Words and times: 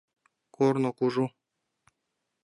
Корно 0.55 0.89
кужу. 0.97 1.25